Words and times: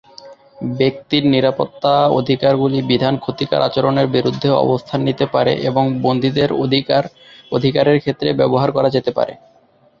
ব্যক্তির 0.79 1.23
নিরাপত্তা 1.25 1.91
অধিকারগুলি 2.19 2.79
বিধান 2.91 3.13
ক্ষতিকর 3.17 3.61
আচরণের 3.61 4.07
বিরুদ্ধে 4.07 4.49
অবস্থান 4.63 4.99
নিতে 5.07 5.25
পারে 5.33 5.53
এবং 5.69 5.83
বন্দীদের 6.05 6.49
অধিকারের 7.53 7.97
ক্ষেত্রে 7.99 8.29
ব্যবহার 8.39 8.69
করা 8.71 8.89
যেতে 8.95 9.11
পারে। 9.17 9.33